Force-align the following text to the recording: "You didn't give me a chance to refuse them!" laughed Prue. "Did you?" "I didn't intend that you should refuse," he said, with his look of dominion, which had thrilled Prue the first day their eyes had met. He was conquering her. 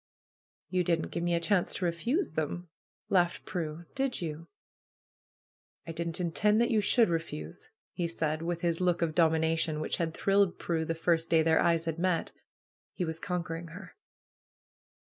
"You 0.71 0.83
didn't 0.83 1.11
give 1.11 1.21
me 1.21 1.35
a 1.35 1.39
chance 1.39 1.75
to 1.75 1.85
refuse 1.85 2.31
them!" 2.31 2.69
laughed 3.09 3.45
Prue. 3.45 3.85
"Did 3.93 4.19
you?" 4.19 4.47
"I 5.85 5.91
didn't 5.91 6.19
intend 6.19 6.59
that 6.59 6.71
you 6.71 6.81
should 6.81 7.07
refuse," 7.07 7.69
he 7.93 8.07
said, 8.07 8.41
with 8.41 8.61
his 8.61 8.81
look 8.81 9.03
of 9.03 9.13
dominion, 9.13 9.79
which 9.79 9.97
had 9.97 10.15
thrilled 10.15 10.57
Prue 10.57 10.85
the 10.85 10.95
first 10.95 11.29
day 11.29 11.43
their 11.43 11.59
eyes 11.61 11.85
had 11.85 11.99
met. 11.99 12.31
He 12.95 13.05
was 13.05 13.19
conquering 13.19 13.67
her. 13.67 13.95